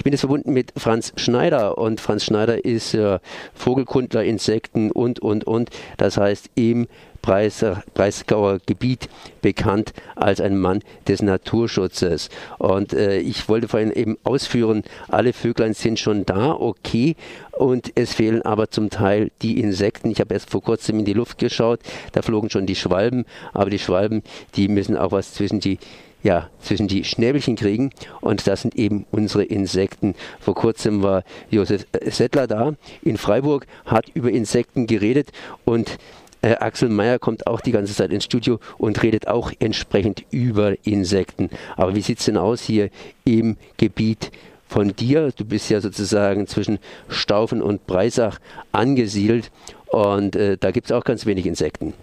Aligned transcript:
Ich 0.00 0.04
bin 0.04 0.14
jetzt 0.14 0.20
verbunden 0.20 0.54
mit 0.54 0.72
Franz 0.78 1.12
Schneider 1.16 1.76
und 1.76 2.00
Franz 2.00 2.24
Schneider 2.24 2.64
ist 2.64 2.94
äh, 2.94 3.18
Vogelkundler, 3.52 4.24
Insekten 4.24 4.90
und, 4.90 5.20
und, 5.20 5.46
und. 5.46 5.68
Das 5.98 6.16
heißt, 6.16 6.48
im 6.54 6.88
Breisgauer 7.22 8.58
Gebiet 8.66 9.08
bekannt 9.42 9.92
als 10.16 10.40
ein 10.40 10.58
Mann 10.58 10.80
des 11.08 11.22
Naturschutzes. 11.22 12.28
Und 12.58 12.92
äh, 12.92 13.18
ich 13.18 13.48
wollte 13.48 13.68
vorhin 13.68 13.92
eben 13.92 14.18
ausführen, 14.24 14.82
alle 15.08 15.32
Vöglein 15.32 15.74
sind 15.74 15.98
schon 15.98 16.26
da, 16.26 16.52
okay, 16.52 17.16
und 17.52 17.92
es 17.94 18.14
fehlen 18.14 18.42
aber 18.42 18.70
zum 18.70 18.90
Teil 18.90 19.30
die 19.42 19.60
Insekten. 19.60 20.10
Ich 20.10 20.20
habe 20.20 20.34
erst 20.34 20.50
vor 20.50 20.62
kurzem 20.62 20.98
in 21.00 21.04
die 21.04 21.12
Luft 21.12 21.38
geschaut, 21.38 21.80
da 22.12 22.22
flogen 22.22 22.50
schon 22.50 22.66
die 22.66 22.76
Schwalben, 22.76 23.24
aber 23.52 23.70
die 23.70 23.78
Schwalben, 23.78 24.22
die 24.56 24.68
müssen 24.68 24.96
auch 24.96 25.12
was 25.12 25.34
zwischen 25.34 25.60
die 25.60 25.78
ja, 26.22 26.50
zwischen 26.60 26.88
die 26.88 27.04
Schnäbelchen 27.04 27.56
kriegen 27.56 27.90
und 28.20 28.46
das 28.46 28.62
sind 28.62 28.76
eben 28.76 29.06
unsere 29.10 29.44
Insekten. 29.44 30.14
Vor 30.38 30.54
kurzem 30.54 31.02
war 31.02 31.24
Josef 31.50 31.86
Settler 32.04 32.46
da 32.46 32.74
in 33.02 33.16
Freiburg, 33.16 33.66
hat 33.86 34.08
über 34.14 34.30
Insekten 34.30 34.86
geredet 34.86 35.30
und 35.64 35.98
äh, 36.42 36.56
Axel 36.56 36.88
Meyer 36.88 37.18
kommt 37.18 37.46
auch 37.46 37.60
die 37.60 37.72
ganze 37.72 37.94
Zeit 37.94 38.12
ins 38.12 38.24
Studio 38.24 38.58
und 38.78 39.02
redet 39.02 39.28
auch 39.28 39.52
entsprechend 39.58 40.24
über 40.30 40.74
Insekten. 40.84 41.50
Aber 41.76 41.94
wie 41.94 42.00
sieht 42.00 42.18
es 42.18 42.24
denn 42.24 42.36
aus 42.36 42.62
hier 42.62 42.90
im 43.24 43.56
Gebiet 43.76 44.30
von 44.68 44.94
dir? 44.94 45.32
Du 45.36 45.44
bist 45.44 45.70
ja 45.70 45.80
sozusagen 45.80 46.46
zwischen 46.46 46.78
Staufen 47.08 47.62
und 47.62 47.86
Breisach 47.86 48.38
angesiedelt 48.72 49.50
und 49.86 50.36
äh, 50.36 50.56
da 50.58 50.70
gibt 50.70 50.86
es 50.86 50.92
auch 50.92 51.04
ganz 51.04 51.26
wenig 51.26 51.46
Insekten. 51.46 51.94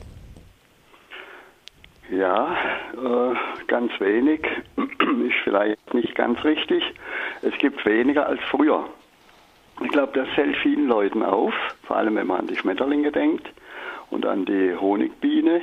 Ja, 2.10 2.55
äh, 2.94 3.35
ganz 3.68 3.91
wenig 3.99 4.41
ist 4.77 5.35
vielleicht 5.44 5.94
nicht 5.94 6.16
ganz 6.16 6.41
richtig. 6.44 6.84
Es 7.41 7.58
gibt 7.60 7.85
weniger 7.85 8.27
als 8.27 8.40
früher. 8.49 8.85
Ich 9.84 9.90
glaube, 9.90 10.13
das 10.13 10.27
fällt 10.30 10.55
vielen 10.58 10.88
Leuten 10.88 11.22
auf, 11.22 11.54
vor 11.84 11.98
allem 11.98 12.15
wenn 12.15 12.27
man 12.27 12.41
an 12.41 12.48
die 12.48 12.55
Schmetterlinge 12.55 13.12
denkt 13.12 13.48
und 14.10 14.26
an 14.26 14.46
die 14.46 14.76
Honigbiene. 14.76 15.62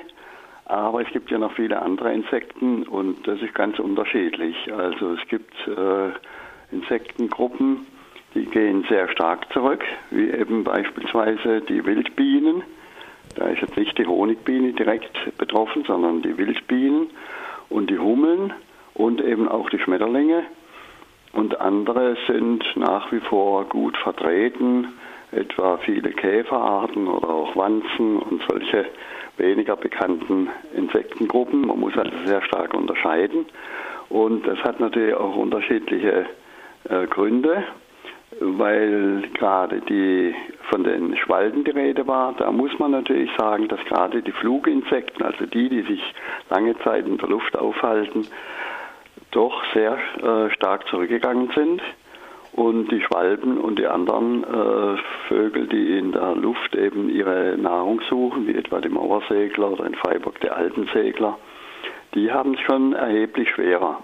Aber 0.66 1.02
es 1.02 1.08
gibt 1.12 1.30
ja 1.30 1.38
noch 1.38 1.52
viele 1.52 1.80
andere 1.82 2.12
Insekten 2.12 2.84
und 2.84 3.26
das 3.26 3.40
ist 3.42 3.54
ganz 3.54 3.78
unterschiedlich. 3.78 4.56
Also 4.72 5.12
es 5.12 5.28
gibt 5.28 5.54
äh, 5.68 6.10
Insektengruppen, 6.72 7.86
die 8.34 8.46
gehen 8.46 8.84
sehr 8.88 9.08
stark 9.10 9.52
zurück, 9.52 9.84
wie 10.10 10.30
eben 10.30 10.64
beispielsweise 10.64 11.60
die 11.60 11.84
Wildbienen. 11.84 12.62
Da 13.36 13.46
ist 13.46 13.60
jetzt 13.60 13.76
nicht 13.76 13.96
die 13.98 14.06
Honigbiene 14.06 14.72
direkt 14.72 15.36
betroffen, 15.38 15.84
sondern 15.86 16.22
die 16.22 16.36
Wildbienen 16.38 17.08
und 17.68 17.90
die 17.90 17.98
Hummeln 17.98 18.52
und 18.94 19.20
eben 19.20 19.48
auch 19.48 19.68
die 19.70 19.78
Schmetterlinge. 19.78 20.44
Und 21.32 21.60
andere 21.60 22.16
sind 22.26 22.64
nach 22.76 23.10
wie 23.12 23.20
vor 23.20 23.64
gut 23.64 23.96
vertreten 23.98 24.88
etwa 25.34 25.78
viele 25.78 26.10
Käferarten 26.10 27.08
oder 27.08 27.28
auch 27.28 27.56
Wanzen 27.56 28.18
und 28.18 28.42
solche 28.48 28.86
weniger 29.36 29.76
bekannten 29.76 30.48
Insektengruppen. 30.76 31.66
Man 31.66 31.80
muss 31.80 31.96
also 31.96 32.12
sehr 32.24 32.42
stark 32.42 32.74
unterscheiden. 32.74 33.46
Und 34.08 34.46
das 34.46 34.58
hat 34.60 34.80
natürlich 34.80 35.14
auch 35.14 35.36
unterschiedliche 35.36 36.26
äh, 36.88 37.06
Gründe, 37.06 37.64
weil 38.40 39.22
gerade 39.34 39.80
die 39.80 40.34
von 40.70 40.84
den 40.84 41.16
Schwalben 41.16 41.64
die 41.64 41.70
Rede 41.70 42.06
war. 42.06 42.34
Da 42.36 42.50
muss 42.52 42.78
man 42.78 42.92
natürlich 42.92 43.30
sagen, 43.36 43.68
dass 43.68 43.84
gerade 43.86 44.22
die 44.22 44.32
Fluginsekten, 44.32 45.24
also 45.24 45.46
die, 45.46 45.68
die 45.68 45.82
sich 45.82 46.02
lange 46.50 46.78
Zeit 46.80 47.06
in 47.06 47.18
der 47.18 47.28
Luft 47.28 47.56
aufhalten, 47.56 48.26
doch 49.30 49.64
sehr 49.72 49.98
äh, 50.22 50.50
stark 50.50 50.86
zurückgegangen 50.88 51.50
sind 51.54 51.82
und 52.54 52.88
die 52.90 53.00
Schwalben 53.00 53.58
und 53.58 53.78
die 53.78 53.86
anderen 53.86 54.44
äh, 54.44 54.96
Vögel, 55.28 55.66
die 55.66 55.98
in 55.98 56.12
der 56.12 56.34
Luft 56.36 56.74
eben 56.74 57.10
ihre 57.10 57.56
Nahrung 57.58 58.00
suchen, 58.08 58.46
wie 58.46 58.54
etwa 58.54 58.80
die 58.80 58.88
Mauersegler 58.88 59.72
oder 59.72 59.86
in 59.86 59.94
Freiburg 59.94 60.40
die 60.40 60.50
Alpensegler, 60.50 61.36
die 62.14 62.30
haben 62.30 62.54
es 62.54 62.60
schon 62.60 62.92
erheblich 62.92 63.50
schwerer. 63.50 64.02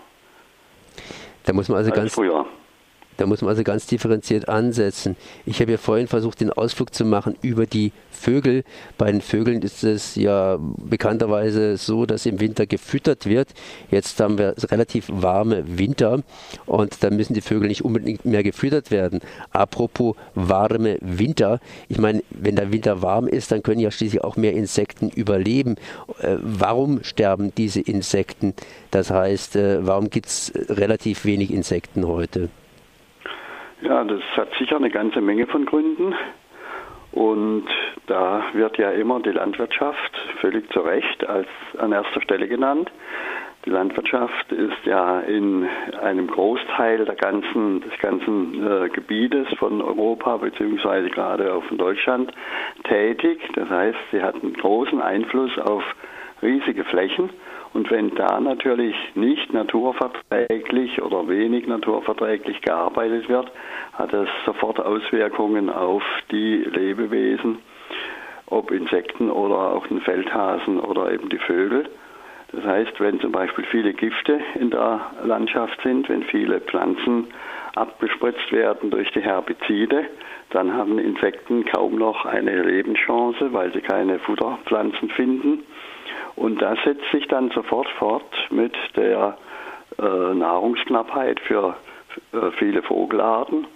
Da 1.46 1.52
muss 1.52 1.68
man 1.68 1.78
also 1.78 1.90
ganz 1.92 2.14
früher. 2.14 2.46
Da 3.16 3.26
muss 3.26 3.42
man 3.42 3.50
also 3.50 3.62
ganz 3.64 3.86
differenziert 3.86 4.48
ansetzen. 4.48 5.14
Ich 5.44 5.60
habe 5.60 5.72
ja 5.72 5.76
vorhin 5.76 6.06
versucht, 6.06 6.40
den 6.40 6.50
Ausflug 6.50 6.94
zu 6.94 7.04
machen 7.04 7.36
über 7.42 7.66
die 7.66 7.92
Vögel. 8.10 8.64
Bei 8.98 9.10
den 9.10 9.20
Vögeln 9.20 9.62
ist 9.62 9.84
es 9.84 10.14
ja 10.14 10.58
bekannterweise 10.58 11.76
so, 11.76 12.06
dass 12.06 12.26
im 12.26 12.40
Winter 12.40 12.66
gefüttert 12.66 13.26
wird. 13.26 13.48
Jetzt 13.90 14.20
haben 14.20 14.38
wir 14.38 14.54
relativ 14.70 15.08
warme 15.10 15.78
Winter 15.78 16.22
und 16.66 17.02
da 17.02 17.10
müssen 17.10 17.34
die 17.34 17.40
Vögel 17.40 17.68
nicht 17.68 17.84
unbedingt 17.84 18.24
mehr 18.24 18.42
gefüttert 18.42 18.90
werden. 18.90 19.20
Apropos 19.50 20.16
warme 20.34 20.98
Winter. 21.00 21.60
Ich 21.88 21.98
meine, 21.98 22.22
wenn 22.30 22.56
der 22.56 22.72
Winter 22.72 23.02
warm 23.02 23.26
ist, 23.26 23.52
dann 23.52 23.62
können 23.62 23.80
ja 23.80 23.90
schließlich 23.90 24.24
auch 24.24 24.36
mehr 24.36 24.54
Insekten 24.54 25.08
überleben. 25.08 25.76
Äh, 26.20 26.36
warum 26.40 27.04
sterben 27.04 27.52
diese 27.54 27.80
Insekten? 27.80 28.54
Das 28.90 29.10
heißt, 29.10 29.56
äh, 29.56 29.86
warum 29.86 30.10
gibt 30.10 30.26
es 30.26 30.52
relativ 30.68 31.24
wenig 31.24 31.50
Insekten 31.52 32.06
heute? 32.06 32.48
Ja, 33.82 34.04
das 34.04 34.22
hat 34.36 34.52
sicher 34.58 34.76
eine 34.76 34.90
ganze 34.90 35.20
Menge 35.20 35.46
von 35.46 35.64
Gründen. 35.64 36.14
Und 37.12 37.66
da 38.06 38.44
wird 38.52 38.78
ja 38.78 38.90
immer 38.90 39.20
die 39.20 39.32
Landwirtschaft 39.32 40.16
völlig 40.40 40.70
zu 40.70 40.80
Recht 40.80 41.26
als 41.26 41.48
an 41.78 41.92
erster 41.92 42.20
Stelle 42.20 42.46
genannt. 42.46 42.90
Die 43.66 43.70
Landwirtschaft 43.70 44.52
ist 44.52 44.86
ja 44.86 45.20
in 45.20 45.68
einem 46.00 46.28
Großteil 46.28 47.04
der 47.04 47.16
ganzen, 47.16 47.80
des 47.82 47.98
ganzen 47.98 48.66
äh, 48.66 48.88
Gebietes 48.88 49.48
von 49.58 49.82
Europa 49.82 50.38
beziehungsweise 50.38 51.10
gerade 51.10 51.52
auch 51.52 51.64
von 51.64 51.76
Deutschland 51.76 52.32
tätig. 52.84 53.40
Das 53.54 53.68
heißt, 53.68 53.98
sie 54.12 54.22
hat 54.22 54.36
einen 54.36 54.54
großen 54.54 55.02
Einfluss 55.02 55.58
auf 55.58 55.84
riesige 56.42 56.84
Flächen. 56.84 57.30
Und 57.72 57.90
wenn 57.90 58.14
da 58.14 58.40
natürlich 58.40 58.96
nicht 59.14 59.52
naturverträglich 59.52 61.00
oder 61.02 61.28
wenig 61.28 61.66
naturverträglich 61.66 62.60
gearbeitet 62.62 63.28
wird, 63.28 63.50
hat 63.92 64.12
das 64.12 64.28
sofort 64.44 64.80
Auswirkungen 64.80 65.70
auf 65.70 66.02
die 66.30 66.56
Lebewesen, 66.64 67.58
ob 68.46 68.70
Insekten 68.72 69.30
oder 69.30 69.72
auch 69.72 69.86
den 69.86 70.00
Feldhasen 70.00 70.80
oder 70.80 71.12
eben 71.12 71.28
die 71.28 71.38
Vögel. 71.38 71.88
Das 72.52 72.64
heißt, 72.64 72.98
wenn 72.98 73.20
zum 73.20 73.30
Beispiel 73.30 73.64
viele 73.70 73.92
Gifte 73.92 74.40
in 74.58 74.70
der 74.70 75.00
Landschaft 75.24 75.80
sind, 75.82 76.08
wenn 76.08 76.24
viele 76.24 76.60
Pflanzen 76.60 77.28
abbespritzt 77.76 78.50
werden 78.50 78.90
durch 78.90 79.10
die 79.12 79.20
Herbizide, 79.20 80.06
dann 80.50 80.74
haben 80.74 80.98
Insekten 80.98 81.64
kaum 81.64 81.96
noch 81.96 82.24
eine 82.26 82.62
Lebenschance, 82.62 83.52
weil 83.52 83.72
sie 83.72 83.80
keine 83.80 84.18
Futterpflanzen 84.18 85.10
finden. 85.10 85.62
Und 86.36 86.60
das 86.62 86.78
setzt 86.84 87.04
sich 87.12 87.26
dann 87.28 87.50
sofort 87.50 87.88
fort 87.98 88.32
mit 88.50 88.74
der 88.96 89.36
äh, 89.98 90.34
Nahrungsknappheit 90.34 91.40
für 91.40 91.76
äh, 92.32 92.50
viele 92.58 92.82
Vogelarten. 92.82 93.66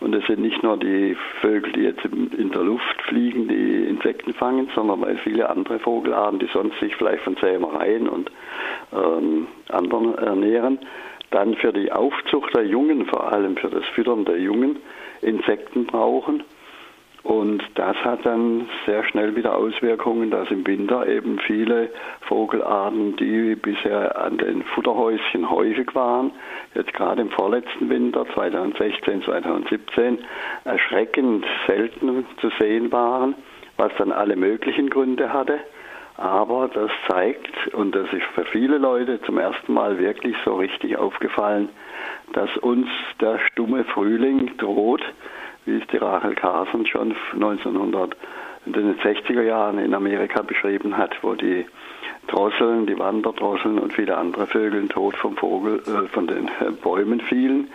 Und 0.00 0.14
es 0.14 0.24
sind 0.26 0.40
nicht 0.40 0.62
nur 0.62 0.76
die 0.76 1.16
Vögel, 1.40 1.72
die 1.72 1.82
jetzt 1.82 2.04
in 2.04 2.50
der 2.52 2.62
Luft 2.62 3.02
fliegen, 3.08 3.48
die 3.48 3.86
Insekten 3.88 4.32
fangen, 4.32 4.70
sondern 4.74 5.00
weil 5.00 5.16
viele 5.18 5.50
andere 5.50 5.80
Vogelarten, 5.80 6.38
die 6.38 6.48
sonst 6.52 6.78
sich 6.78 6.94
vielleicht 6.94 7.24
von 7.24 7.36
Sämereien 7.36 8.08
und 8.08 8.30
ähm, 8.92 9.48
anderen 9.68 10.16
ernähren, 10.16 10.78
dann 11.30 11.56
für 11.56 11.72
die 11.72 11.90
Aufzucht 11.90 12.54
der 12.54 12.64
Jungen, 12.64 13.06
vor 13.06 13.32
allem 13.32 13.56
für 13.56 13.70
das 13.70 13.84
Füttern 13.86 14.24
der 14.24 14.38
Jungen, 14.38 14.76
Insekten 15.20 15.86
brauchen. 15.86 16.44
Und 17.28 17.62
das 17.74 17.94
hat 18.04 18.24
dann 18.24 18.70
sehr 18.86 19.04
schnell 19.04 19.36
wieder 19.36 19.54
Auswirkungen, 19.54 20.30
dass 20.30 20.50
im 20.50 20.66
Winter 20.66 21.06
eben 21.06 21.38
viele 21.40 21.90
Vogelarten, 22.22 23.16
die 23.16 23.54
bisher 23.54 24.18
an 24.18 24.38
den 24.38 24.62
Futterhäuschen 24.62 25.50
häufig 25.50 25.94
waren, 25.94 26.30
jetzt 26.74 26.94
gerade 26.94 27.20
im 27.20 27.28
vorletzten 27.28 27.90
Winter 27.90 28.24
2016, 28.32 29.24
2017 29.24 30.20
erschreckend 30.64 31.44
selten 31.66 32.24
zu 32.40 32.48
sehen 32.58 32.90
waren, 32.92 33.34
was 33.76 33.92
dann 33.98 34.10
alle 34.10 34.34
möglichen 34.34 34.88
Gründe 34.88 35.30
hatte. 35.30 35.60
Aber 36.16 36.70
das 36.72 36.90
zeigt, 37.08 37.74
und 37.74 37.94
das 37.94 38.10
ist 38.10 38.24
für 38.34 38.46
viele 38.46 38.78
Leute 38.78 39.20
zum 39.26 39.36
ersten 39.36 39.74
Mal 39.74 39.98
wirklich 39.98 40.34
so 40.46 40.56
richtig 40.56 40.96
aufgefallen, 40.96 41.68
dass 42.32 42.56
uns 42.56 42.88
der 43.20 43.38
stumme 43.50 43.84
Frühling 43.84 44.56
droht, 44.56 45.02
wie 45.64 45.76
es 45.76 45.86
die 45.88 45.98
Rachel 45.98 46.34
Carson 46.34 46.86
schon 46.86 47.14
1900 47.34 48.16
in 48.66 48.72
den 48.72 48.98
60er 48.98 49.42
Jahren 49.42 49.78
in 49.78 49.94
Amerika 49.94 50.42
beschrieben 50.42 50.96
hat, 50.96 51.16
wo 51.22 51.34
die 51.34 51.66
Drosseln, 52.26 52.86
die 52.86 52.98
Wanderdrosseln 52.98 53.78
und 53.78 53.92
viele 53.92 54.16
andere 54.16 54.46
Vögel 54.46 54.86
tot 54.88 55.16
vom 55.16 55.36
Vogel, 55.36 55.80
äh, 55.86 56.08
von 56.08 56.26
den 56.26 56.48
äh, 56.48 56.70
Bäumen 56.82 57.20
fielen, 57.20 57.68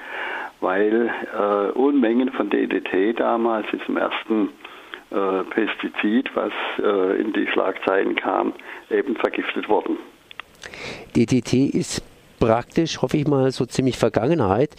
weil 0.61 1.11
äh, 1.37 1.71
Unmengen 1.71 2.31
von 2.31 2.49
DDT 2.49 3.19
damals, 3.19 3.65
diesem 3.71 3.97
ersten 3.97 4.49
äh, 5.11 5.43
Pestizid, 5.49 6.29
was 6.35 6.53
äh, 6.79 7.19
in 7.19 7.33
die 7.33 7.47
Schlagzeilen 7.47 8.15
kam, 8.15 8.53
eben 8.89 9.15
vergiftet 9.15 9.67
wurden. 9.67 9.97
DDT 11.15 11.73
ist 11.73 12.03
praktisch, 12.45 13.01
hoffe 13.01 13.17
ich 13.17 13.25
mal, 13.25 13.51
so 13.51 13.65
ziemlich 13.65 13.97
Vergangenheit. 13.97 14.71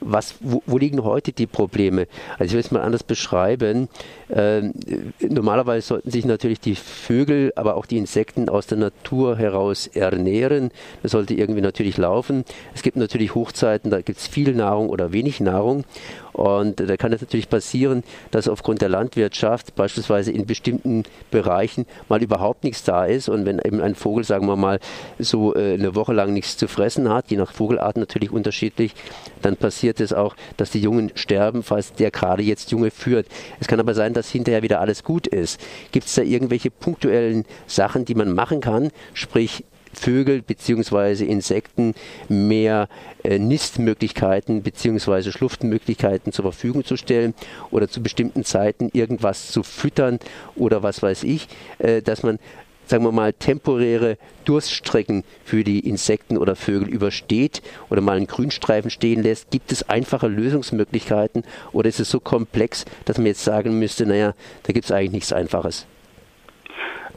Was, 0.00 0.34
wo, 0.40 0.62
wo 0.66 0.78
liegen 0.78 1.04
heute 1.04 1.32
die 1.32 1.46
Probleme? 1.46 2.08
Also 2.32 2.46
ich 2.46 2.52
will 2.52 2.60
es 2.60 2.70
mal 2.72 2.82
anders 2.82 3.04
beschreiben. 3.04 3.88
Ähm, 4.28 4.72
normalerweise 5.20 5.86
sollten 5.86 6.10
sich 6.10 6.24
natürlich 6.24 6.58
die 6.58 6.74
Vögel, 6.74 7.52
aber 7.54 7.76
auch 7.76 7.86
die 7.86 7.98
Insekten 7.98 8.48
aus 8.48 8.66
der 8.66 8.78
Natur 8.78 9.36
heraus 9.36 9.86
ernähren. 9.86 10.72
Das 11.02 11.12
sollte 11.12 11.34
irgendwie 11.34 11.60
natürlich 11.60 11.96
laufen. 11.96 12.44
Es 12.74 12.82
gibt 12.82 12.96
natürlich 12.96 13.36
Hochzeiten, 13.36 13.90
da 13.90 14.00
gibt 14.00 14.18
es 14.18 14.26
viel 14.26 14.54
Nahrung 14.54 14.88
oder 14.88 15.12
wenig 15.12 15.38
Nahrung. 15.40 15.84
Und 16.32 16.80
da 16.80 16.96
kann 16.96 17.12
es 17.12 17.20
natürlich 17.20 17.48
passieren, 17.48 18.02
dass 18.30 18.48
aufgrund 18.48 18.80
der 18.80 18.88
Landwirtschaft 18.88 19.74
beispielsweise 19.74 20.32
in 20.32 20.46
bestimmten 20.46 21.04
Bereichen 21.30 21.86
mal 22.08 22.22
überhaupt 22.22 22.64
nichts 22.64 22.84
da 22.84 23.04
ist. 23.04 23.28
Und 23.28 23.44
wenn 23.44 23.58
eben 23.58 23.80
ein 23.80 23.94
Vogel, 23.94 24.24
sagen 24.24 24.46
wir 24.46 24.56
mal, 24.56 24.80
so 25.18 25.54
äh, 25.54 25.74
eine 25.74 25.94
Woche 25.94 26.12
lang 26.12 26.32
nichts 26.32 26.56
zu 26.56 26.68
fressen 26.68 27.08
hat, 27.08 27.30
je 27.30 27.36
nach 27.36 27.52
Vogelarten 27.52 28.00
natürlich 28.00 28.30
unterschiedlich, 28.30 28.94
dann 29.42 29.56
passiert 29.56 30.00
es 30.00 30.12
auch, 30.12 30.34
dass 30.56 30.70
die 30.70 30.80
Jungen 30.80 31.12
sterben, 31.14 31.62
falls 31.62 31.92
der 31.92 32.10
gerade 32.10 32.42
jetzt 32.42 32.70
Junge 32.70 32.90
führt. 32.90 33.26
Es 33.60 33.68
kann 33.68 33.80
aber 33.80 33.94
sein, 33.94 34.14
dass 34.14 34.30
hinterher 34.30 34.62
wieder 34.62 34.80
alles 34.80 35.04
gut 35.04 35.26
ist. 35.26 35.60
Gibt 35.92 36.06
es 36.06 36.14
da 36.14 36.22
irgendwelche 36.22 36.70
punktuellen 36.70 37.44
Sachen, 37.66 38.04
die 38.04 38.14
man 38.14 38.32
machen 38.32 38.60
kann? 38.60 38.90
Sprich, 39.14 39.64
Vögel 39.92 40.42
bzw. 40.42 41.24
Insekten 41.24 41.94
mehr 42.28 42.88
äh, 43.22 43.38
Nistmöglichkeiten 43.38 44.62
bzw. 44.62 45.30
Schluftmöglichkeiten 45.30 46.32
zur 46.32 46.44
Verfügung 46.44 46.84
zu 46.84 46.96
stellen 46.96 47.34
oder 47.70 47.88
zu 47.88 48.02
bestimmten 48.02 48.44
Zeiten 48.44 48.90
irgendwas 48.92 49.50
zu 49.50 49.62
füttern 49.62 50.18
oder 50.56 50.82
was 50.82 51.02
weiß 51.02 51.24
ich, 51.24 51.48
äh, 51.78 52.02
dass 52.02 52.22
man 52.22 52.38
sagen 52.86 53.04
wir 53.04 53.12
mal, 53.12 53.32
temporäre 53.32 54.18
Durststrecken 54.44 55.24
für 55.44 55.64
die 55.64 55.80
Insekten 55.88 56.36
oder 56.36 56.56
Vögel 56.56 56.88
übersteht 56.88 57.62
oder 57.90 58.00
mal 58.00 58.16
einen 58.16 58.26
Grünstreifen 58.26 58.90
stehen 58.90 59.22
lässt? 59.22 59.50
Gibt 59.50 59.72
es 59.72 59.88
einfache 59.88 60.28
Lösungsmöglichkeiten 60.28 61.44
oder 61.72 61.88
ist 61.88 62.00
es 62.00 62.10
so 62.10 62.20
komplex, 62.20 62.84
dass 63.04 63.18
man 63.18 63.26
jetzt 63.26 63.44
sagen 63.44 63.78
müsste, 63.78 64.04
naja, 64.04 64.34
da 64.64 64.72
gibt 64.72 64.84
es 64.86 64.92
eigentlich 64.92 65.12
nichts 65.12 65.32
Einfaches? 65.32 65.86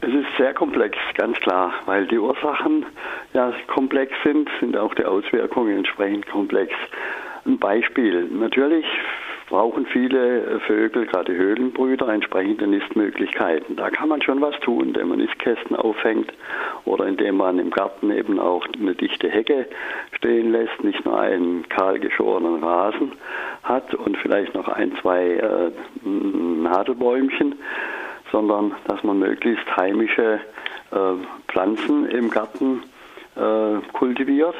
Es 0.01 0.13
ist 0.13 0.27
sehr 0.37 0.53
komplex, 0.53 0.97
ganz 1.15 1.37
klar, 1.39 1.73
weil 1.85 2.05
die 2.07 2.19
Ursachen 2.19 2.85
ja 3.33 3.53
komplex 3.67 4.13
sind, 4.23 4.49
sind 4.59 4.77
auch 4.77 4.93
die 4.93 5.05
Auswirkungen 5.05 5.77
entsprechend 5.77 6.27
komplex. 6.27 6.73
Ein 7.45 7.59
Beispiel. 7.59 8.25
Natürlich 8.25 8.85
brauchen 9.47 9.85
viele 9.85 10.59
Vögel, 10.61 11.05
gerade 11.05 11.33
Höhlenbrüder, 11.33 12.09
entsprechende 12.09 12.67
Nistmöglichkeiten. 12.67 13.75
Da 13.75 13.89
kann 13.89 14.09
man 14.09 14.21
schon 14.21 14.41
was 14.41 14.59
tun, 14.59 14.87
indem 14.87 15.09
man 15.09 15.19
Nistkästen 15.19 15.75
aufhängt 15.75 16.33
oder 16.83 17.05
indem 17.05 17.37
man 17.37 17.59
im 17.59 17.69
Garten 17.69 18.11
eben 18.11 18.39
auch 18.39 18.65
eine 18.73 18.95
dichte 18.95 19.29
Hecke 19.29 19.67
stehen 20.13 20.51
lässt, 20.51 20.83
nicht 20.83 21.05
nur 21.05 21.19
einen 21.19 21.67
kahl 21.69 21.99
geschorenen 21.99 22.63
Rasen 22.63 23.13
hat 23.63 23.93
und 23.93 24.17
vielleicht 24.17 24.55
noch 24.55 24.67
ein, 24.67 24.95
zwei 25.01 25.23
äh, 25.23 25.71
Nadelbäumchen 26.03 27.55
sondern 28.35 28.75
dass 28.89 29.01
man 29.01 29.19
möglichst 29.19 29.65
heimische 29.77 30.41
äh, 30.91 30.97
Pflanzen 31.47 32.05
im 32.09 32.29
Garten 32.29 32.83
äh, 33.37 33.79
kultiviert 33.93 34.55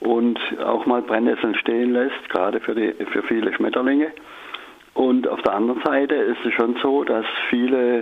und 0.00 0.40
auch 0.58 0.84
mal 0.84 1.00
Brennnesseln 1.00 1.54
stehen 1.54 1.92
lässt, 1.92 2.28
gerade 2.28 2.58
für, 2.58 2.74
die, 2.74 2.92
für 3.12 3.22
viele 3.22 3.52
Schmetterlinge. 3.52 4.10
Und 4.94 5.28
auf 5.28 5.40
der 5.42 5.54
anderen 5.54 5.80
Seite 5.82 6.16
ist 6.16 6.44
es 6.44 6.54
schon 6.54 6.74
so, 6.82 7.04
dass 7.04 7.24
viele 7.50 8.00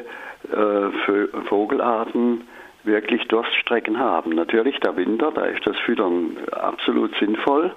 äh, 0.50 1.43
Vogelarten 1.47 2.49
wirklich 2.85 3.29
Durststrecken 3.29 3.99
haben. 3.99 4.31
Natürlich 4.31 4.81
der 4.81 4.97
Winter, 4.97 5.31
da 5.31 5.44
ist 5.44 5.67
das 5.67 5.79
Füttern 5.81 6.38
absolut 6.53 7.14
sinnvoll. 7.17 7.70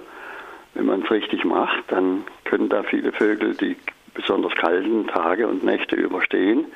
Wenn 0.72 0.86
man 0.86 1.02
es 1.02 1.10
richtig 1.10 1.44
macht, 1.44 1.84
dann 1.88 2.24
können 2.44 2.70
da 2.70 2.82
viele 2.82 3.12
Vögel 3.12 3.54
die 3.54 3.76
besonders 4.16 4.54
kalten 4.54 5.06
Tage 5.06 5.46
und 5.46 5.62
Nächte 5.62 5.94
überstehen. 5.94 6.66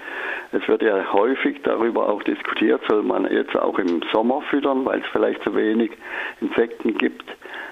Es 0.52 0.66
wird 0.68 0.82
ja 0.82 1.12
häufig 1.12 1.60
darüber 1.62 2.08
auch 2.08 2.22
diskutiert, 2.22 2.82
soll 2.88 3.02
man 3.02 3.30
jetzt 3.30 3.56
auch 3.56 3.78
im 3.78 4.02
Sommer 4.12 4.42
füttern, 4.42 4.84
weil 4.84 5.00
es 5.00 5.06
vielleicht 5.10 5.42
zu 5.42 5.54
wenig 5.56 5.90
Insekten 6.40 6.96
gibt. 6.98 7.24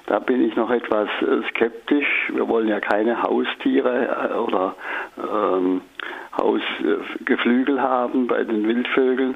Da 0.07 0.19
bin 0.21 0.43
ich 0.43 0.57
noch 0.57 0.71
etwas 0.71 1.09
äh, 1.21 1.47
skeptisch. 1.51 2.31
Wir 2.33 2.49
wollen 2.49 2.69
ja 2.69 2.81
keine 2.81 3.23
Haustiere 3.23 4.31
äh, 4.33 4.39
oder 4.39 4.75
ähm, 5.19 5.83
Hausgeflügel 6.41 7.81
haben 7.83 8.27
bei 8.27 8.43
den 8.43 8.67
Wildvögeln. 8.67 9.35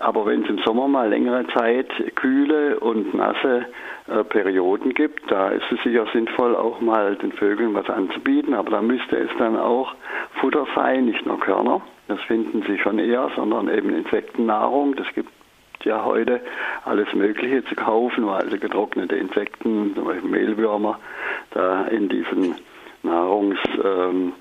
Aber 0.00 0.26
wenn 0.26 0.42
es 0.42 0.48
im 0.48 0.58
Sommer 0.58 0.88
mal 0.88 1.08
längere 1.08 1.46
Zeit 1.48 1.88
kühle 2.16 2.80
und 2.80 3.14
nasse 3.14 3.66
äh, 4.08 4.24
Perioden 4.24 4.92
gibt, 4.92 5.30
da 5.30 5.48
ist 5.48 5.64
es 5.70 5.82
sicher 5.82 6.06
sinnvoll, 6.12 6.56
auch 6.56 6.80
mal 6.80 7.14
den 7.16 7.32
Vögeln 7.32 7.74
was 7.74 7.88
anzubieten. 7.88 8.54
Aber 8.54 8.70
da 8.70 8.82
müsste 8.82 9.16
es 9.16 9.30
dann 9.38 9.56
auch 9.56 9.94
Futter 10.40 10.66
sein, 10.74 11.06
nicht 11.06 11.24
nur 11.24 11.38
Körner. 11.38 11.80
Das 12.08 12.20
finden 12.22 12.62
sie 12.66 12.78
schon 12.78 12.98
eher, 12.98 13.30
sondern 13.36 13.68
eben 13.68 13.94
Insektennahrung. 13.94 14.96
Das 14.96 15.06
gibt 15.14 15.30
ja 15.84 16.04
heute 16.04 16.40
alles 16.84 17.12
Mögliche 17.14 17.64
zu 17.64 17.74
kaufen, 17.74 18.28
also 18.28 18.58
getrocknete 18.58 19.16
Insekten, 19.16 19.94
zum 19.94 20.04
Beispiel 20.04 20.30
Mehlwürmer, 20.30 20.98
da 21.52 21.84
in 21.84 22.08
diesen 22.08 22.56
Nahrungs... 23.02 23.58
Ähm, 23.82 24.32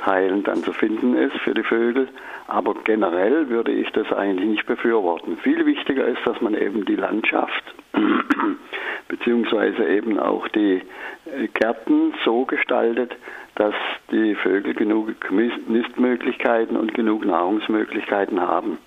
Teilen 0.00 0.42
dann 0.44 0.62
zu 0.62 0.72
finden 0.72 1.16
ist 1.16 1.36
für 1.38 1.54
die 1.54 1.62
Vögel. 1.62 2.08
Aber 2.48 2.74
generell 2.84 3.48
würde 3.48 3.72
ich 3.72 3.90
das 3.92 4.12
eigentlich 4.12 4.48
nicht 4.48 4.66
befürworten. 4.66 5.36
Viel 5.38 5.64
wichtiger 5.66 6.04
ist, 6.06 6.20
dass 6.26 6.40
man 6.40 6.54
eben 6.54 6.84
die 6.84 6.96
Landschaft 6.96 7.64
beziehungsweise 9.08 9.86
eben 9.88 10.18
auch 10.18 10.48
die 10.48 10.82
äh, 11.26 11.48
Gärten 11.54 12.14
so 12.24 12.44
gestaltet, 12.44 13.14
dass 13.56 13.74
die 14.10 14.34
Vögel 14.36 14.74
genug 14.74 15.08
Nistmöglichkeiten 15.30 16.76
und 16.76 16.94
genug 16.94 17.24
Nahrungsmöglichkeiten 17.24 18.40
haben. 18.40 18.78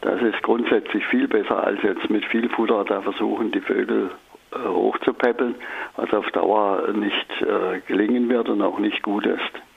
Das 0.00 0.22
ist 0.22 0.42
grundsätzlich 0.42 1.04
viel 1.06 1.28
besser 1.28 1.62
als 1.62 1.82
jetzt 1.82 2.08
mit 2.08 2.24
viel 2.24 2.48
Futter 2.48 2.84
da 2.84 3.02
versuchen, 3.02 3.52
die 3.52 3.60
Vögel 3.60 4.10
äh, 4.52 4.68
hochzupäppeln, 4.68 5.54
was 5.96 6.12
auf 6.12 6.30
Dauer 6.30 6.88
nicht 6.92 7.30
äh, 7.42 7.80
gelingen 7.86 8.28
wird 8.28 8.48
und 8.48 8.62
auch 8.62 8.78
nicht 8.78 9.02
gut 9.02 9.26
ist. 9.26 9.69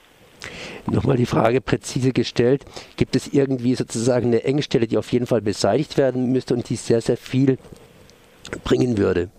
Nochmal 0.91 1.17
die 1.17 1.25
Frage 1.25 1.61
präzise 1.61 2.11
gestellt, 2.11 2.65
gibt 2.97 3.15
es 3.15 3.33
irgendwie 3.33 3.75
sozusagen 3.75 4.27
eine 4.27 4.43
Engstelle, 4.43 4.87
die 4.87 4.97
auf 4.97 5.11
jeden 5.11 5.27
Fall 5.27 5.41
beseitigt 5.41 5.97
werden 5.97 6.31
müsste 6.31 6.53
und 6.53 6.69
die 6.69 6.75
sehr, 6.75 7.01
sehr 7.01 7.17
viel 7.17 7.57
bringen 8.63 8.97
würde? 8.97 9.29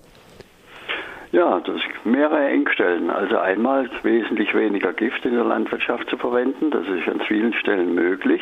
Ja, 1.32 1.60
das 1.60 1.80
sind 1.80 2.06
mehrere 2.06 2.46
Engstellen. 2.48 3.10
Also 3.10 3.38
einmal 3.38 3.90
wesentlich 4.02 4.54
weniger 4.54 4.92
Gift 4.92 5.24
in 5.24 5.34
der 5.34 5.44
Landwirtschaft 5.44 6.08
zu 6.08 6.16
verwenden, 6.16 6.70
das 6.70 6.86
ist 6.86 7.08
an 7.08 7.20
vielen 7.26 7.52
Stellen 7.54 7.94
möglich 7.94 8.40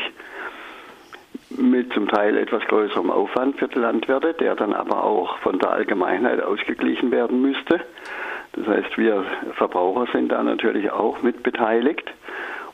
mit 1.56 1.92
zum 1.92 2.08
Teil 2.08 2.36
etwas 2.36 2.62
größerem 2.64 3.10
Aufwand 3.10 3.58
für 3.58 3.68
die 3.68 3.78
Landwirte, 3.78 4.34
der 4.34 4.54
dann 4.54 4.72
aber 4.72 5.04
auch 5.04 5.38
von 5.38 5.58
der 5.58 5.70
Allgemeinheit 5.70 6.42
ausgeglichen 6.42 7.10
werden 7.10 7.42
müsste. 7.42 7.80
Das 8.52 8.66
heißt, 8.66 8.98
wir 8.98 9.24
Verbraucher 9.54 10.06
sind 10.12 10.30
da 10.30 10.42
natürlich 10.42 10.90
auch 10.90 11.22
mit 11.22 11.42
beteiligt. 11.42 12.04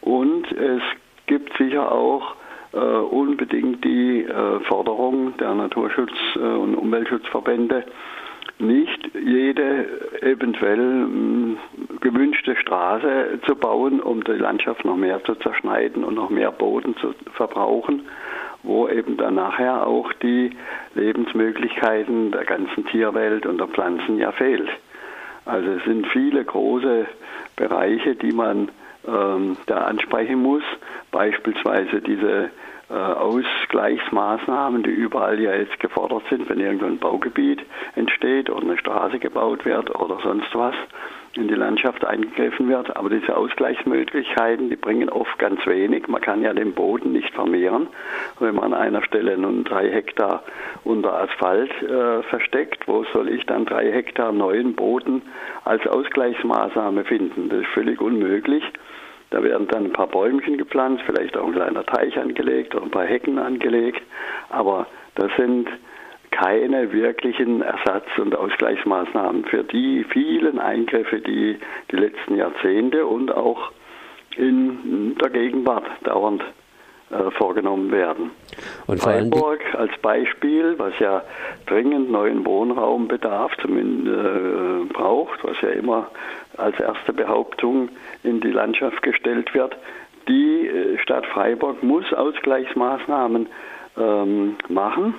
Und 0.09 0.51
es 0.53 0.81
gibt 1.27 1.55
sicher 1.59 1.93
auch 1.93 2.35
äh, 2.73 2.79
unbedingt 2.79 3.85
die 3.85 4.25
äh, 4.25 4.61
Forderung 4.61 5.37
der 5.37 5.51
Naturschutz- 5.51 6.35
äh, 6.35 6.39
und 6.39 6.77
Umweltschutzverbände, 6.77 7.85
nicht 8.59 9.11
jede 9.15 10.23
eventuell 10.23 10.79
mh, 10.79 11.09
mm, 11.09 11.59
gewünschte 12.01 12.57
Straße 12.57 13.41
zu 13.47 13.55
bauen, 13.55 14.01
um 14.01 14.25
die 14.25 14.33
Landschaft 14.33 14.83
noch 14.87 14.97
mehr 14.97 15.23
zu 15.25 15.35
zerschneiden 15.35 16.05
und 16.05 16.15
noch 16.15 16.31
mehr 16.31 16.53
Boden 16.53 16.97
zu 16.97 17.15
verbrauchen, 17.35 18.09
wo 18.63 18.89
eben 18.89 19.19
dann 19.19 19.35
nachher 19.35 19.87
auch 19.87 20.11
die 20.15 20.53
Lebensmöglichkeiten 20.95 22.33
der 22.33 22.47
ganzen 22.47 22.87
Tierwelt 22.87 23.45
und 23.45 23.59
der 23.59 23.69
Pflanzen 23.69 24.17
ja 24.17 24.33
fehlt. 24.33 24.71
Also 25.45 25.69
es 25.73 25.85
sind 25.85 26.07
viele 26.07 26.47
große 26.47 27.07
Bereiche, 27.57 28.15
die 28.15 28.33
man 28.33 28.71
ähm, 29.07 29.57
da 29.67 29.79
ansprechen 29.85 30.43
muss. 30.43 30.63
Beispielsweise 31.11 32.01
diese 32.01 32.51
äh, 32.91 32.95
Ausgleichsmaßnahmen, 32.95 34.83
die 34.83 34.91
überall 34.91 35.39
ja 35.41 35.55
jetzt 35.55 35.79
gefordert 35.81 36.23
sind, 36.31 36.49
wenn 36.49 36.61
irgendein 36.61 36.99
Baugebiet 36.99 37.61
entsteht 37.97 38.51
oder 38.51 38.63
eine 38.63 38.79
Straße 38.79 39.19
gebaut 39.19 39.65
wird 39.65 39.95
oder 39.95 40.19
sonst 40.23 40.55
was 40.55 40.75
in 41.39 41.49
die 41.49 41.55
Landschaft 41.55 42.05
eingegriffen 42.05 42.69
wird. 42.69 42.97
Aber 42.97 43.11
diese 43.11 43.37
Ausgleichsmöglichkeiten, 43.37 44.69
die 44.71 44.77
bringen 44.77 45.09
oft 45.09 45.39
ganz 45.39 45.65
wenig. 45.67 46.09
Man 46.09 46.21
kann 46.21 46.43
ja 46.43 46.53
den 46.53 46.73
Boden 46.73 47.13
nicht 47.13 47.33
vermehren. 47.35 47.89
Wenn 48.41 48.55
man 48.57 48.73
an 48.73 48.81
einer 48.81 49.03
Stelle 49.03 49.37
nun 49.39 49.65
drei 49.65 49.91
Hektar 49.91 50.43
unter 50.85 51.15
Asphalt 51.21 51.71
äh, 51.83 52.23
versteckt, 52.25 52.87
wo 52.87 53.05
soll 53.13 53.29
ich 53.29 53.47
dann 53.47 53.65
drei 53.65 53.91
Hektar 53.91 54.33
neuen 54.33 54.75
Boden 54.75 55.23
als 55.65 55.87
Ausgleichsmaßnahme 55.87 57.05
finden? 57.05 57.49
Das 57.49 57.61
ist 57.61 57.69
völlig 57.69 58.01
unmöglich. 58.01 58.65
Da 59.31 59.43
werden 59.43 59.69
dann 59.69 59.87
ein 59.87 59.93
paar 59.93 60.07
Bäumchen 60.07 60.57
gepflanzt, 60.57 61.03
vielleicht 61.05 61.37
auch 61.37 61.47
ein 61.47 61.53
kleiner 61.53 61.85
Teich 61.85 62.19
angelegt 62.19 62.75
oder 62.75 62.85
ein 62.85 62.91
paar 62.91 63.05
Hecken 63.05 63.39
angelegt. 63.39 64.03
Aber 64.49 64.87
das 65.17 65.31
sind 65.37 65.69
keine 66.31 66.93
wirklichen 66.93 67.63
Ersatz- 67.63 68.19
und 68.19 68.37
Ausgleichsmaßnahmen 68.37 69.45
für 69.45 69.65
die 69.65 70.05
vielen 70.05 70.59
Eingriffe, 70.59 71.21
die 71.21 71.59
die 71.91 71.97
letzten 71.97 72.37
Jahrzehnte 72.37 73.07
und 73.07 73.35
auch 73.35 73.73
in 74.37 75.17
der 75.17 75.31
Gegenwart 75.31 75.87
dauernd 76.05 76.43
äh, 77.11 77.31
vorgenommen 77.33 77.91
werden. 77.91 78.31
Und 78.87 79.01
Freiburg 79.01 79.61
als 79.75 79.97
Beispiel, 80.03 80.75
was 80.79 80.93
ja 80.99 81.23
dringend 81.67 82.11
neuen 82.11 82.45
Wohnraum 82.45 83.09
bedarf, 83.09 83.53
zumindest 83.63 84.15
äh, 84.15 84.93
braucht, 84.93 85.43
was 85.43 85.61
ja 85.63 85.71
immer 85.71 86.11
als 86.57 86.79
erste 86.79 87.13
Behauptung 87.13 87.89
in 88.23 88.41
die 88.41 88.51
Landschaft 88.51 89.03
gestellt 89.03 89.55
wird, 89.55 89.77
die 90.29 90.69
äh, 90.69 90.99
Stadt 90.99 91.27
Freiburg 91.27 91.83
muss 91.83 92.13
Ausgleichsmaßnahmen 92.13 93.49
ähm, 93.97 94.57
machen 94.69 95.15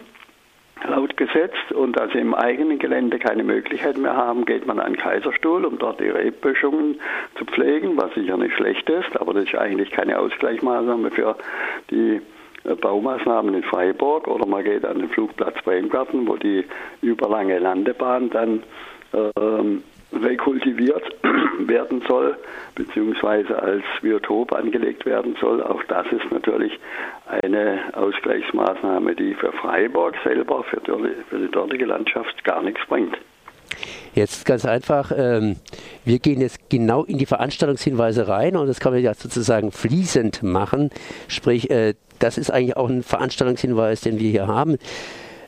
laut 0.87 1.17
Gesetz 1.17 1.53
und 1.73 1.97
da 1.97 2.07
sie 2.09 2.19
im 2.19 2.33
eigenen 2.33 2.79
Gelände 2.79 3.19
keine 3.19 3.43
Möglichkeit 3.43 3.97
mehr 3.97 4.15
haben, 4.15 4.45
geht 4.45 4.65
man 4.65 4.79
an 4.79 4.93
den 4.93 5.01
Kaiserstuhl, 5.01 5.65
um 5.65 5.77
dort 5.77 5.99
die 5.99 6.09
Rebböschungen 6.09 6.99
zu 7.37 7.45
pflegen, 7.45 7.97
was 7.97 8.13
sicher 8.13 8.37
nicht 8.37 8.55
schlecht 8.55 8.89
ist, 8.89 9.19
aber 9.19 9.33
das 9.33 9.45
ist 9.45 9.55
eigentlich 9.55 9.91
keine 9.91 10.19
Ausgleichsmaßnahme 10.19 11.11
für 11.11 11.35
die 11.91 12.21
äh, 12.63 12.75
Baumaßnahmen 12.75 13.53
in 13.53 13.63
Freiburg. 13.63 14.27
Oder 14.27 14.45
man 14.45 14.63
geht 14.63 14.85
an 14.85 14.99
den 14.99 15.09
Flugplatz 15.09 15.55
Weingarten, 15.65 16.27
wo 16.27 16.35
die 16.35 16.65
überlange 17.01 17.59
Landebahn 17.59 18.29
dann 18.29 18.63
ähm, 19.13 19.83
rekultiviert 20.11 21.03
werden 21.59 22.01
soll, 22.07 22.37
beziehungsweise 22.75 23.61
als 23.61 23.83
Biotop 24.01 24.53
angelegt 24.53 25.05
werden 25.05 25.35
soll. 25.39 25.61
Auch 25.61 25.83
das 25.83 26.07
ist 26.11 26.31
natürlich 26.31 26.79
eine 27.27 27.79
Ausgleichsmaßnahme, 27.93 29.15
die 29.15 29.33
für 29.35 29.51
Freiburg 29.51 30.15
selber, 30.23 30.63
für 30.63 30.81
die, 30.81 31.23
für 31.29 31.39
die 31.39 31.51
dortige 31.51 31.85
Landschaft 31.85 32.43
gar 32.43 32.61
nichts 32.61 32.81
bringt. 32.87 33.17
Jetzt 34.15 34.45
ganz 34.45 34.65
einfach, 34.65 35.11
ähm, 35.15 35.57
wir 36.03 36.19
gehen 36.19 36.41
jetzt 36.41 36.69
genau 36.69 37.03
in 37.03 37.19
die 37.19 37.27
Veranstaltungshinweise 37.27 38.27
rein 38.27 38.57
und 38.57 38.67
das 38.67 38.79
kann 38.79 38.93
man 38.93 39.01
ja 39.01 39.13
sozusagen 39.13 39.71
fließend 39.71 40.41
machen. 40.41 40.89
Sprich, 41.27 41.69
äh, 41.69 41.93
das 42.17 42.37
ist 42.37 42.49
eigentlich 42.51 42.75
auch 42.75 42.89
ein 42.89 43.03
Veranstaltungshinweis, 43.03 44.01
den 44.01 44.19
wir 44.19 44.29
hier 44.29 44.47
haben. 44.47 44.77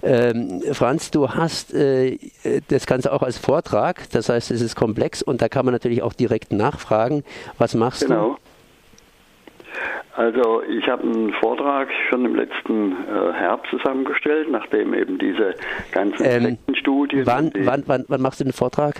Ähm, 0.03 0.61
Franz, 0.73 1.11
du 1.11 1.29
hast 1.29 1.73
äh, 1.73 2.17
das 2.69 2.87
Ganze 2.87 3.13
auch 3.13 3.21
als 3.21 3.37
Vortrag, 3.37 4.09
das 4.11 4.29
heißt, 4.29 4.51
es 4.51 4.61
ist 4.61 4.75
komplex 4.75 5.21
und 5.21 5.41
da 5.41 5.49
kann 5.49 5.65
man 5.65 5.73
natürlich 5.73 6.01
auch 6.01 6.13
direkt 6.13 6.51
nachfragen. 6.51 7.23
Was 7.57 7.75
machst 7.75 8.07
genau. 8.07 8.29
du? 8.29 8.37
Also 10.13 10.61
ich 10.63 10.87
habe 10.87 11.03
einen 11.03 11.33
Vortrag 11.33 11.87
schon 12.09 12.25
im 12.25 12.35
letzten 12.35 12.91
äh, 12.91 13.33
Herbst 13.33 13.69
zusammengestellt, 13.71 14.49
nachdem 14.51 14.93
eben 14.93 15.17
diese 15.17 15.55
ganzen 15.91 16.25
ähm, 16.25 16.57
Studien. 16.73 17.25
Wann, 17.25 17.51
wann, 17.59 17.83
wann, 17.85 18.05
wann 18.07 18.21
machst 18.21 18.39
du 18.39 18.43
den 18.43 18.53
Vortrag? 18.53 18.95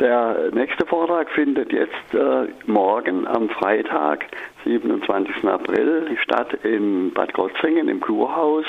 Der 0.00 0.50
nächste 0.52 0.86
Vortrag 0.86 1.28
findet 1.30 1.70
jetzt 1.70 2.14
äh, 2.14 2.48
morgen 2.66 3.26
am 3.26 3.50
Freitag, 3.50 4.24
27. 4.64 5.44
April, 5.44 6.16
statt 6.22 6.54
in 6.64 7.12
Bad 7.12 7.34
Gottzingen 7.34 7.88
im 7.88 8.00
Kurhaus 8.00 8.64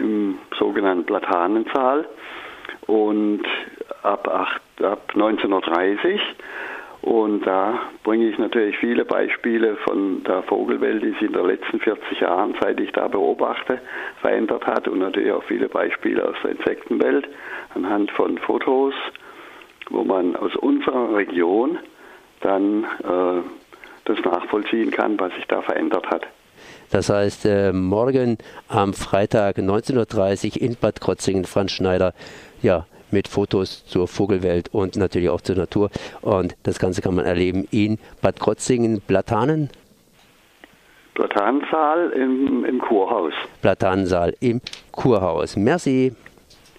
im 0.00 0.38
sogenannten 0.58 1.04
Platanensaal 1.04 2.06
und 2.86 3.44
ab, 4.02 4.26
8, 4.26 4.82
ab 4.82 5.10
1930. 5.14 6.20
Und 7.02 7.46
da 7.46 7.78
bringe 8.02 8.28
ich 8.28 8.36
natürlich 8.36 8.76
viele 8.78 9.04
Beispiele 9.04 9.76
von 9.76 10.24
der 10.24 10.42
Vogelwelt, 10.42 11.00
die 11.00 11.10
sich 11.10 11.22
in 11.22 11.32
den 11.32 11.46
letzten 11.46 11.78
40 11.78 12.20
Jahren, 12.20 12.56
seit 12.60 12.80
ich 12.80 12.90
da 12.90 13.06
beobachte, 13.06 13.80
verändert 14.20 14.66
hat 14.66 14.88
und 14.88 14.98
natürlich 14.98 15.30
auch 15.30 15.44
viele 15.44 15.68
Beispiele 15.68 16.28
aus 16.28 16.34
der 16.42 16.52
Insektenwelt 16.52 17.28
anhand 17.74 18.10
von 18.10 18.38
Fotos 18.38 18.94
wo 19.90 20.04
man 20.04 20.36
aus 20.36 20.54
unserer 20.56 21.14
Region 21.14 21.78
dann 22.40 22.84
äh, 22.84 23.42
das 24.04 24.18
nachvollziehen 24.24 24.90
kann, 24.90 25.18
was 25.18 25.34
sich 25.34 25.46
da 25.46 25.62
verändert 25.62 26.06
hat. 26.06 26.26
Das 26.90 27.10
heißt, 27.10 27.46
äh, 27.46 27.72
morgen 27.72 28.38
am 28.68 28.92
Freitag 28.92 29.58
19.30 29.58 30.56
Uhr 30.56 30.62
in 30.62 30.76
Bad 30.76 31.00
Krotzingen, 31.00 31.44
Franz 31.44 31.72
Schneider, 31.72 32.14
ja, 32.62 32.86
mit 33.10 33.28
Fotos 33.28 33.84
zur 33.86 34.08
Vogelwelt 34.08 34.68
und 34.72 34.96
natürlich 34.96 35.28
auch 35.28 35.40
zur 35.40 35.56
Natur. 35.56 35.90
Und 36.22 36.56
das 36.62 36.78
Ganze 36.78 37.02
kann 37.02 37.14
man 37.14 37.24
erleben 37.24 37.66
in 37.70 37.98
Bad 38.22 38.40
Krotzingen, 38.40 39.00
Platanen. 39.00 39.70
Platanensaal 41.14 42.10
im, 42.10 42.64
im 42.64 42.78
Kurhaus. 42.78 43.32
Platanensaal 43.62 44.34
im 44.40 44.60
Kurhaus. 44.92 45.56
Merci. 45.56 46.12